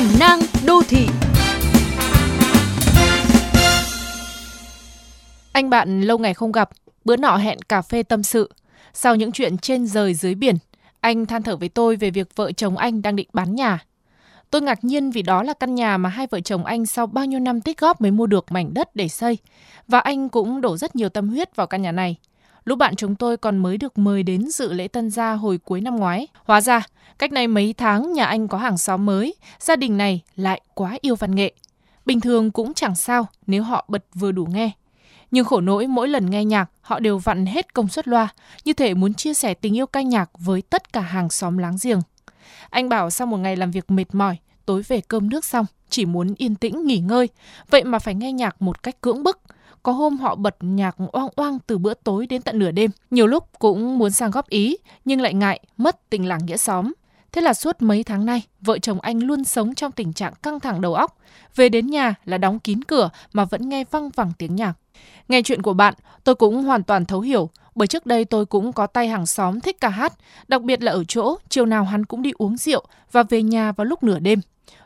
[0.00, 1.06] Cẩm nang đô thị
[5.52, 6.70] Anh bạn lâu ngày không gặp,
[7.04, 8.50] bữa nọ hẹn cà phê tâm sự.
[8.92, 10.56] Sau những chuyện trên rời dưới biển,
[11.00, 13.78] anh than thở với tôi về việc vợ chồng anh đang định bán nhà.
[14.50, 17.24] Tôi ngạc nhiên vì đó là căn nhà mà hai vợ chồng anh sau bao
[17.24, 19.38] nhiêu năm tích góp mới mua được mảnh đất để xây.
[19.88, 22.16] Và anh cũng đổ rất nhiều tâm huyết vào căn nhà này.
[22.64, 25.80] Lúc bạn chúng tôi còn mới được mời đến dự lễ tân gia hồi cuối
[25.80, 26.26] năm ngoái.
[26.44, 26.82] Hóa ra,
[27.18, 30.98] cách này mấy tháng nhà anh có hàng xóm mới, gia đình này lại quá
[31.00, 31.52] yêu văn nghệ.
[32.06, 34.70] Bình thường cũng chẳng sao nếu họ bật vừa đủ nghe.
[35.30, 38.28] Nhưng khổ nỗi mỗi lần nghe nhạc, họ đều vặn hết công suất loa,
[38.64, 41.76] như thể muốn chia sẻ tình yêu ca nhạc với tất cả hàng xóm láng
[41.82, 42.00] giềng.
[42.70, 44.36] Anh bảo sau một ngày làm việc mệt mỏi,
[44.66, 47.28] tối về cơm nước xong, chỉ muốn yên tĩnh nghỉ ngơi,
[47.70, 49.40] vậy mà phải nghe nhạc một cách cưỡng bức.
[49.82, 52.90] Có hôm họ bật nhạc oang oang từ bữa tối đến tận nửa đêm.
[53.10, 56.92] Nhiều lúc cũng muốn sang góp ý, nhưng lại ngại mất tình làng nghĩa xóm.
[57.32, 60.60] Thế là suốt mấy tháng nay, vợ chồng anh luôn sống trong tình trạng căng
[60.60, 61.18] thẳng đầu óc.
[61.56, 64.72] Về đến nhà là đóng kín cửa mà vẫn nghe văng vẳng tiếng nhạc.
[65.28, 68.72] Nghe chuyện của bạn, tôi cũng hoàn toàn thấu hiểu, bởi trước đây tôi cũng
[68.72, 70.12] có tay hàng xóm thích ca hát,
[70.48, 73.72] đặc biệt là ở chỗ chiều nào hắn cũng đi uống rượu và về nhà
[73.72, 74.40] vào lúc nửa đêm.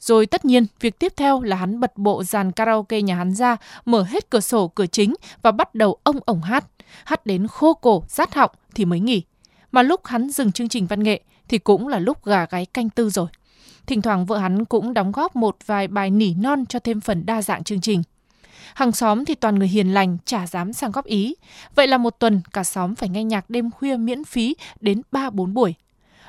[0.00, 3.56] Rồi tất nhiên, việc tiếp theo là hắn bật bộ dàn karaoke nhà hắn ra,
[3.84, 6.64] mở hết cửa sổ cửa chính và bắt đầu ông ổng hát.
[7.04, 9.22] Hát đến khô cổ, rát họng thì mới nghỉ.
[9.72, 12.90] Mà lúc hắn dừng chương trình văn nghệ thì cũng là lúc gà gáy canh
[12.90, 13.26] tư rồi.
[13.86, 17.26] Thỉnh thoảng vợ hắn cũng đóng góp một vài bài nỉ non cho thêm phần
[17.26, 18.02] đa dạng chương trình.
[18.74, 21.34] Hàng xóm thì toàn người hiền lành, chả dám sang góp ý.
[21.74, 25.52] Vậy là một tuần cả xóm phải nghe nhạc đêm khuya miễn phí đến 3-4
[25.52, 25.74] buổi.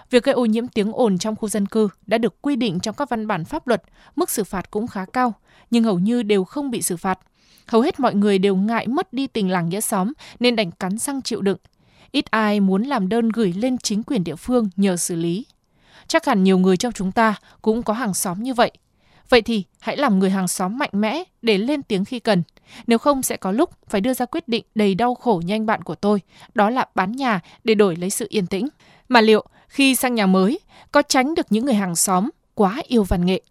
[0.10, 2.96] Việc gây ô nhiễm tiếng ồn trong khu dân cư đã được quy định trong
[2.96, 3.84] các văn bản pháp luật,
[4.16, 5.34] mức xử phạt cũng khá cao,
[5.72, 7.20] nhưng hầu như đều không bị xử phạt.
[7.68, 10.98] Hầu hết mọi người đều ngại mất đi tình làng nghĩa xóm nên đành cắn
[10.98, 11.58] răng chịu đựng.
[12.12, 15.46] Ít ai muốn làm đơn gửi lên chính quyền địa phương nhờ xử lý.
[16.08, 18.72] Chắc hẳn nhiều người trong chúng ta cũng có hàng xóm như vậy.
[19.30, 22.44] Vậy thì hãy làm người hàng xóm mạnh mẽ để lên tiếng khi cần.
[22.88, 25.66] Nếu không sẽ có lúc phải đưa ra quyết định đầy đau khổ như anh
[25.66, 26.22] bạn của tôi,
[26.54, 28.68] đó là bán nhà để đổi lấy sự yên tĩnh.
[29.10, 30.60] Mà liệu khi sang nhà mới
[30.92, 33.42] có tránh được những người hàng xóm quá yêu văn nghệ?